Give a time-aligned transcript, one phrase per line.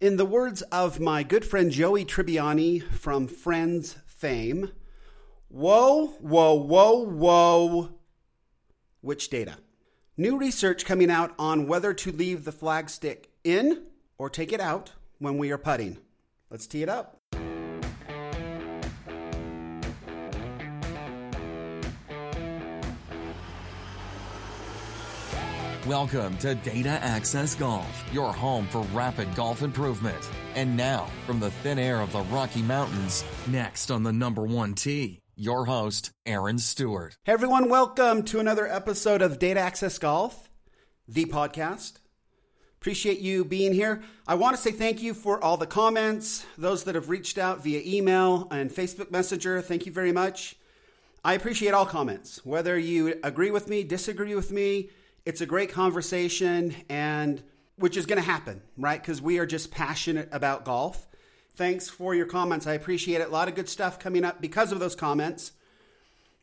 [0.00, 4.72] In the words of my good friend Joey Tribbiani from Friends fame,
[5.48, 7.90] whoa, whoa, whoa, whoa.
[9.02, 9.58] Which data?
[10.16, 14.92] New research coming out on whether to leave the flagstick in or take it out
[15.18, 15.98] when we are putting.
[16.48, 17.19] Let's tee it up.
[25.90, 30.30] Welcome to Data Access Golf, your home for rapid golf improvement.
[30.54, 34.74] And now, from the thin air of the Rocky Mountains, next on the number one
[34.74, 37.16] tee, your host, Aaron Stewart.
[37.24, 40.48] Hey everyone, welcome to another episode of Data Access Golf,
[41.08, 41.94] the podcast.
[42.76, 44.00] Appreciate you being here.
[44.28, 47.64] I want to say thank you for all the comments, those that have reached out
[47.64, 49.60] via email and Facebook Messenger.
[49.60, 50.54] Thank you very much.
[51.24, 54.90] I appreciate all comments, whether you agree with me, disagree with me
[55.24, 57.42] it's a great conversation and
[57.76, 59.00] which is going to happen, right?
[59.00, 61.06] Because we are just passionate about golf.
[61.56, 62.66] Thanks for your comments.
[62.66, 63.28] I appreciate it.
[63.28, 65.52] A lot of good stuff coming up because of those comments.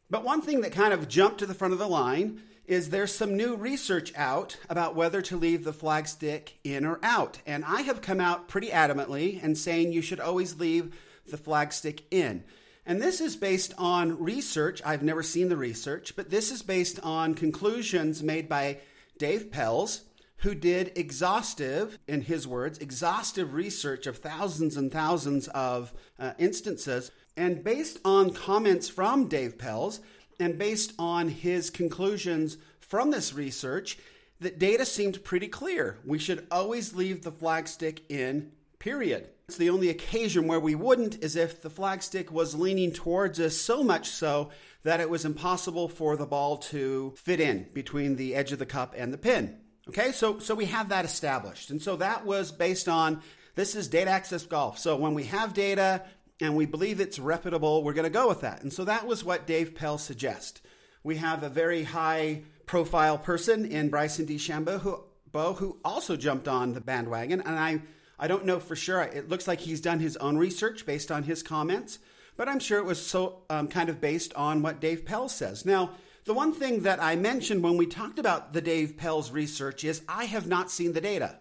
[0.10, 3.14] But one thing that kind of jumped to the front of the line is there's
[3.14, 7.40] some new research out about whether to leave the flag stick in or out.
[7.46, 10.96] And I have come out pretty adamantly and saying you should always leave
[11.28, 12.44] the flag stick in.
[12.88, 14.82] And this is based on research.
[14.86, 18.80] I've never seen the research, but this is based on conclusions made by
[19.18, 20.04] Dave Pelz,
[20.38, 27.12] who did exhaustive, in his words, exhaustive research of thousands and thousands of uh, instances.
[27.36, 30.00] And based on comments from Dave Pelz
[30.40, 33.98] and based on his conclusions from this research,
[34.40, 35.98] that data seemed pretty clear.
[36.06, 39.30] We should always leave the flagstick in, period.
[39.48, 43.56] It's the only occasion where we wouldn't is if the flagstick was leaning towards us
[43.56, 44.50] so much so
[44.84, 48.66] that it was impossible for the ball to fit in between the edge of the
[48.66, 49.58] cup and the pin.
[49.88, 51.70] Okay, so so we have that established.
[51.70, 53.22] And so that was based on
[53.56, 54.78] this is data access golf.
[54.78, 56.04] So when we have data
[56.42, 58.62] and we believe it's reputable, we're going to go with that.
[58.62, 60.62] And so that was what Dave Pelz suggests.
[61.04, 66.48] We have a very high profile person in Bryson DeChambeau who Bo, who also jumped
[66.48, 67.82] on the bandwagon, and I
[68.20, 69.02] I don't know for sure.
[69.02, 72.00] It looks like he's done his own research based on his comments,
[72.36, 75.66] but I'm sure it was so um, kind of based on what Dave Pelz says.
[75.66, 75.92] Now,
[76.26, 80.02] the one thing that I mentioned when we talked about the Dave Pelz's research is
[80.10, 81.38] I have not seen the data.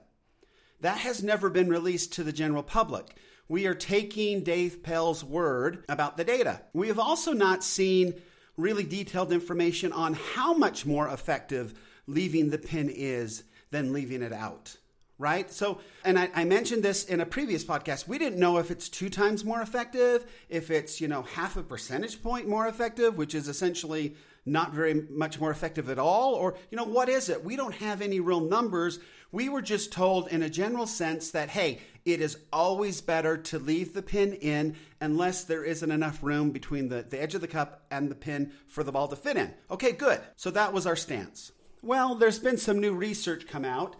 [0.80, 3.16] That has never been released to the general public.
[3.48, 6.62] We are taking Dave Pelz's word about the data.
[6.72, 8.14] We have also not seen
[8.56, 11.74] really detailed information on how much more effective
[12.06, 14.76] leaving the pin is than leaving it out
[15.18, 15.50] right?
[15.50, 18.06] So, and I, I, mentioned this in a previous podcast.
[18.06, 21.62] We didn't know if it's two times more effective, if it's, you know, half a
[21.62, 26.56] percentage point more effective, which is essentially not very much more effective at all, or,
[26.70, 27.44] you know, what is it?
[27.44, 29.00] We don't have any real numbers.
[29.32, 33.58] We were just told in a general sense that, hey, it is always better to
[33.58, 37.48] leave the pin in unless there isn't enough room between the, the edge of the
[37.48, 39.52] cup and the pin for the ball to fit in.
[39.70, 40.20] Okay, good.
[40.36, 41.50] So that was our stance.
[41.82, 43.96] Well, there's been some new research come out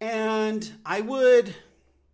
[0.00, 1.54] and I would,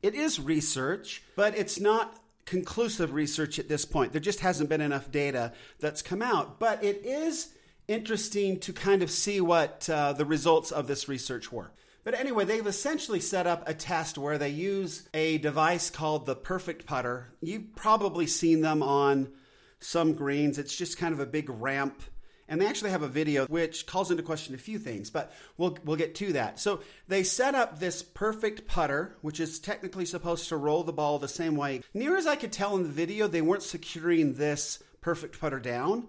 [0.02, 4.12] it is research, but it's not conclusive research at this point.
[4.12, 6.58] There just hasn't been enough data that's come out.
[6.58, 7.52] But it is
[7.88, 11.72] interesting to kind of see what uh, the results of this research were.
[12.04, 16.36] But anyway, they've essentially set up a test where they use a device called the
[16.36, 17.32] Perfect Putter.
[17.42, 19.32] You've probably seen them on
[19.80, 20.56] some greens.
[20.56, 22.00] It's just kind of a big ramp
[22.48, 25.76] and they actually have a video which calls into question a few things, but we'll,
[25.84, 26.60] we'll get to that.
[26.60, 31.18] So they set up this perfect putter, which is technically supposed to roll the ball
[31.18, 31.82] the same way.
[31.94, 36.08] Near as I could tell in the video, they weren't securing this perfect putter down.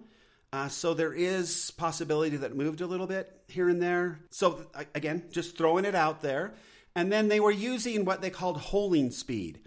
[0.52, 4.20] Uh, so there is possibility that moved a little bit here and there.
[4.30, 6.54] So again, just throwing it out there.
[6.94, 9.60] And then they were using what they called holing speed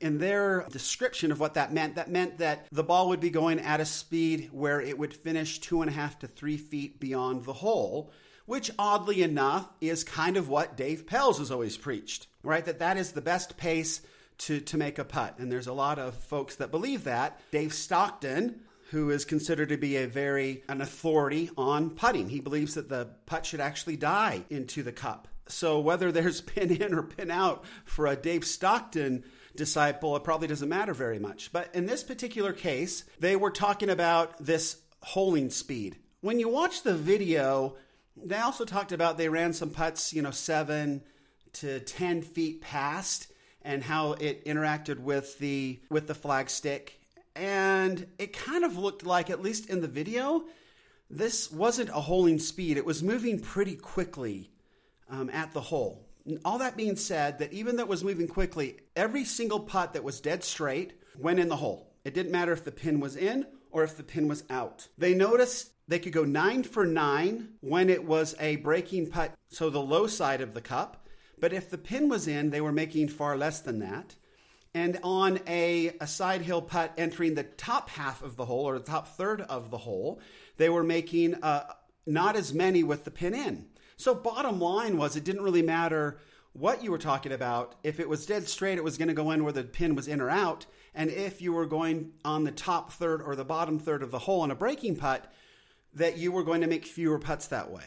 [0.00, 3.60] in their description of what that meant, that meant that the ball would be going
[3.60, 7.44] at a speed where it would finish two and a half to three feet beyond
[7.44, 8.12] the hole,
[8.44, 12.64] which oddly enough is kind of what Dave Pelz has always preached, right?
[12.64, 14.02] That that is the best pace
[14.38, 15.38] to, to make a putt.
[15.38, 17.40] And there's a lot of folks that believe that.
[17.50, 18.60] Dave Stockton,
[18.90, 23.08] who is considered to be a very an authority on putting, he believes that the
[23.24, 25.28] putt should actually die into the cup.
[25.48, 30.48] So whether there's pin in or pin out for a Dave Stockton disciple, it probably
[30.48, 31.52] doesn't matter very much.
[31.52, 35.96] But in this particular case, they were talking about this holing speed.
[36.20, 37.76] When you watch the video,
[38.16, 41.02] they also talked about they ran some putts, you know, seven
[41.54, 43.32] to 10 feet past
[43.62, 47.00] and how it interacted with the with the flag stick
[47.34, 50.44] and it kind of looked like at least in the video
[51.10, 54.50] this wasn't a holing speed it was moving pretty quickly
[55.08, 56.08] um, at the hole
[56.44, 60.02] All that being said, that even though it was moving quickly, every single putt that
[60.02, 61.92] was dead straight went in the hole.
[62.04, 64.88] It didn't matter if the pin was in or if the pin was out.
[64.98, 69.70] They noticed they could go nine for nine when it was a breaking putt, so
[69.70, 71.06] the low side of the cup.
[71.38, 74.16] But if the pin was in, they were making far less than that.
[74.74, 78.78] And on a, a side hill putt entering the top half of the hole or
[78.78, 80.20] the top third of the hole,
[80.56, 81.72] they were making uh,
[82.06, 83.66] not as many with the pin in.
[83.96, 86.18] So, bottom line was it didn't really matter
[86.52, 87.74] what you were talking about.
[87.82, 90.06] If it was dead straight, it was going to go in where the pin was
[90.08, 90.66] in or out.
[90.94, 94.18] And if you were going on the top third or the bottom third of the
[94.18, 95.32] hole on a breaking putt,
[95.94, 97.84] that you were going to make fewer putts that way.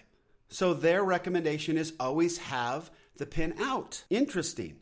[0.50, 4.04] So, their recommendation is always have the pin out.
[4.10, 4.78] Interesting.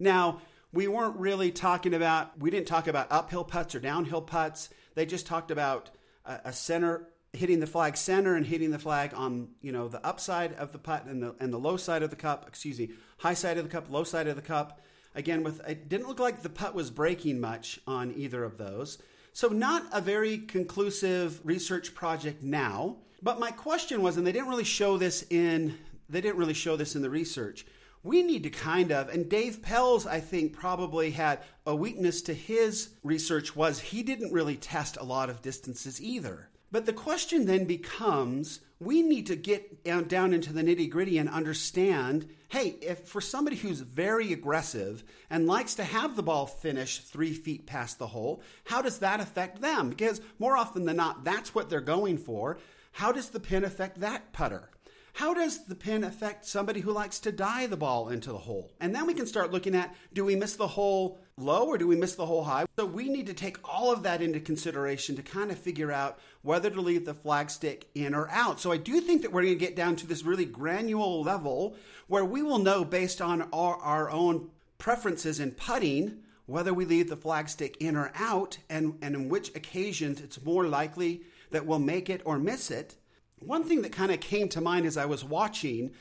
[0.00, 0.40] Now,
[0.72, 4.68] we weren't really talking about, we didn't talk about uphill putts or downhill putts.
[4.94, 5.90] They just talked about
[6.24, 10.04] a, a center hitting the flag center and hitting the flag on you know the
[10.06, 12.90] upside of the putt and the and the low side of the cup excuse me
[13.18, 14.80] high side of the cup low side of the cup.
[15.14, 18.98] Again with it didn't look like the putt was breaking much on either of those.
[19.32, 24.48] So not a very conclusive research project now but my question was and they didn't
[24.48, 25.78] really show this in
[26.10, 27.64] they didn't really show this in the research.
[28.04, 32.34] We need to kind of and dave Pelz, i think probably had a weakness to
[32.34, 37.46] his research was he didn't really test a lot of distances either but the question
[37.46, 43.08] then becomes we need to get down into the nitty gritty and understand hey, if
[43.08, 47.98] for somebody who's very aggressive and likes to have the ball finish three feet past
[47.98, 49.88] the hole, how does that affect them?
[49.88, 52.58] Because more often than not, that's what they're going for.
[52.92, 54.68] How does the pin affect that putter?
[55.14, 58.70] How does the pin affect somebody who likes to die the ball into the hole?
[58.80, 61.86] And then we can start looking at do we miss the hole low or do
[61.86, 62.66] we miss the hole high?
[62.76, 66.18] So we need to take all of that into consideration to kind of figure out
[66.42, 68.60] whether to leave the flagstick in or out.
[68.60, 71.76] So I do think that we're going to get down to this really granular level
[72.06, 77.08] where we will know based on our, our own preferences in putting whether we leave
[77.08, 81.78] the flagstick in or out and, and in which occasions it's more likely that we'll
[81.78, 82.96] make it or miss it.
[83.38, 85.92] One thing that kind of came to mind as I was watching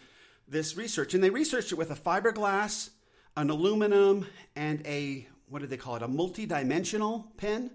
[0.47, 2.89] this research, and they researched it with a fiberglass,
[3.35, 6.01] an aluminum, and a what did they call it?
[6.01, 7.71] A multi-dimensional pen.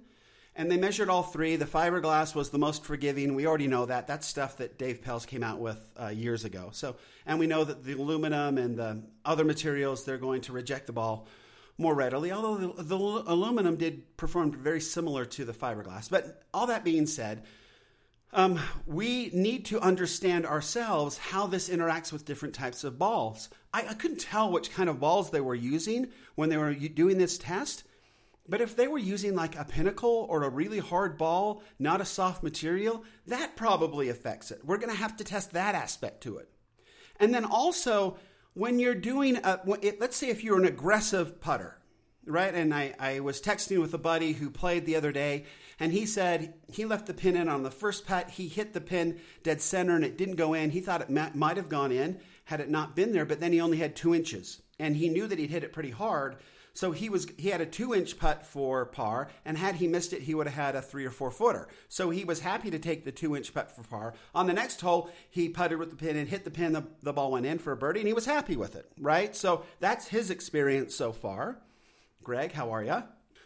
[0.59, 1.57] And they measured all three.
[1.57, 3.35] The fiberglass was the most forgiving.
[3.35, 4.07] We already know that.
[4.07, 6.71] That's stuff that Dave Pelz came out with uh, years ago.
[6.73, 10.87] So, and we know that the aluminum and the other materials they're going to reject
[10.87, 11.29] the ball
[11.77, 12.33] more readily.
[12.33, 16.09] Although the, the aluminum did perform very similar to the fiberglass.
[16.09, 17.45] But all that being said,
[18.33, 23.49] um, we need to understand ourselves how this interacts with different types of balls.
[23.73, 27.19] I, I couldn't tell which kind of balls they were using when they were doing
[27.19, 27.85] this test,
[28.49, 32.05] but if they were using like a pinnacle or a really hard ball, not a
[32.05, 34.61] soft material, that probably affects it.
[34.65, 36.49] We're going to have to test that aspect to it.
[37.19, 38.19] And then also,
[38.55, 41.79] when you're doing a, let's say if you're an aggressive putter,
[42.27, 42.55] right?
[42.55, 45.45] And I, I was texting with a buddy who played the other day,
[45.79, 48.31] and he said he left the pin in on the first putt.
[48.31, 50.71] He hit the pin dead center, and it didn't go in.
[50.71, 53.61] He thought it might have gone in had it not been there, but then he
[53.61, 56.37] only had two inches, and he knew that he'd hit it pretty hard.
[56.75, 60.13] So he was he had a two inch putt for par, and had he missed
[60.13, 61.69] it, he would have had a three or four footer.
[61.89, 64.15] So he was happy to take the two inch putt for par.
[64.35, 66.73] On the next hole, he putted with the pin and hit the pin.
[66.73, 68.93] The, the ball went in for a birdie, and he was happy with it.
[69.01, 69.35] Right.
[69.35, 71.59] So that's his experience so far.
[72.27, 73.05] Greg, how are you?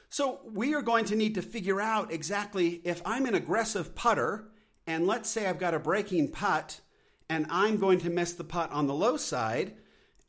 [0.09, 4.49] So we are going to need to figure out exactly if I'm an aggressive putter,
[4.87, 6.81] and let's say I've got a breaking putt,
[7.29, 9.75] and I'm going to miss the putt on the low side.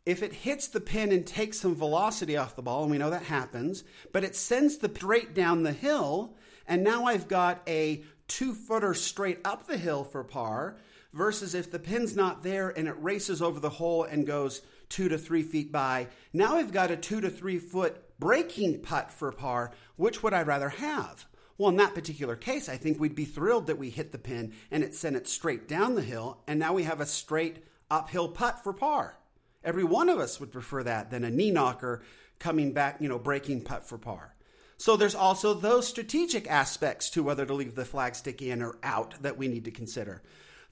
[0.06, 3.10] If it hits the pin and takes some velocity off the ball, and we know
[3.12, 6.36] that happens, but it sends the straight down the hill,
[6.68, 10.76] and now I've got a two footer straight up the hill for par,
[11.14, 15.10] versus if the pin's not there and it races over the hole and goes two
[15.10, 19.32] to three feet by, now I've got a two to three foot breaking putt for
[19.32, 21.26] par, which would I rather have?
[21.58, 24.54] Well, in that particular case, I think we'd be thrilled that we hit the pin
[24.70, 28.30] and it sent it straight down the hill, and now we have a straight uphill
[28.30, 29.18] putt for par.
[29.64, 32.04] Every one of us would prefer that than a knee knocker
[32.40, 34.36] coming back, you know, breaking putt for par.
[34.78, 39.22] So there's also those strategic aspects to whether to leave the flagstick in or out
[39.22, 40.24] that we need to consider.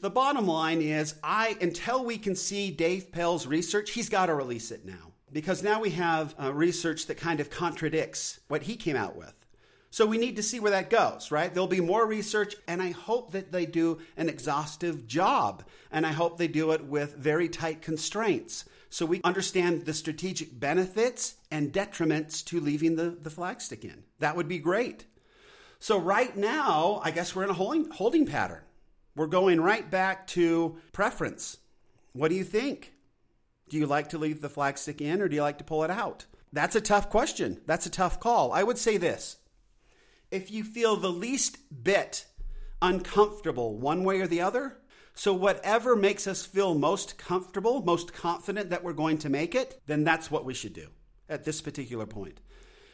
[0.02, 4.34] The bottom line is, I until we can see Dave Pelz's research, he's got to
[4.34, 8.76] release it now because now we have uh, research that kind of contradicts what he
[8.76, 9.46] came out with.
[9.92, 11.54] So we need to see where that goes, right?
[11.54, 16.12] There'll be more research, and I hope that they do an exhaustive job, and I
[16.12, 21.74] hope they do it with very tight constraints so we understand the strategic benefits and
[21.74, 24.04] detriments to leaving the, the flagstick in.
[24.20, 25.06] That would be great.
[25.80, 28.62] So, right now, I guess we're in a holding, holding pattern.
[29.20, 31.58] We're going right back to preference.
[32.14, 32.94] What do you think?
[33.68, 35.92] Do you like to leave the flagstick in or do you like to pull it
[35.92, 36.26] out?
[36.54, 37.60] That's a tough question.
[37.66, 38.54] That's a tough call.
[38.54, 39.36] I would say this
[40.32, 42.28] if you feel the least bit
[42.82, 44.78] uncomfortable one way or the other,
[45.14, 49.82] so whatever makes us feel most comfortable, most confident that we're going to make it,
[49.86, 50.88] then that's what we should do
[51.28, 52.40] at this particular point.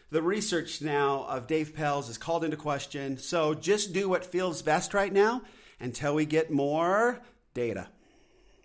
[0.09, 4.63] The research now of Dave Pelz is called into question, so just do what feels
[4.63, 5.43] best right now
[5.79, 7.21] until we get more
[7.53, 7.87] data.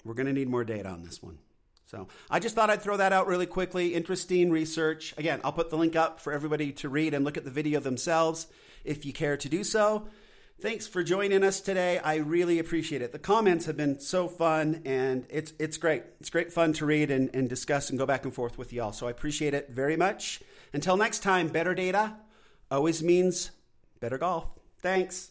[0.04, 1.38] We're going to need more data on this one.
[1.86, 3.94] So I just thought I'd throw that out really quickly.
[3.94, 5.12] Interesting research.
[5.18, 7.80] Again, I'll put the link up for everybody to read and look at the video
[7.80, 8.46] themselves
[8.84, 10.06] if you care to do so.
[10.60, 11.98] Thanks for joining us today.
[11.98, 13.12] I really appreciate it.
[13.12, 16.02] The comments have been so fun and it's it's great.
[16.20, 18.92] It's great fun to read and, and discuss and go back and forth with y'all.
[18.92, 20.42] So I appreciate it very much.
[20.72, 22.14] Until next time, better data
[22.70, 23.52] always means
[24.00, 24.50] better golf.
[24.80, 25.30] Thanks.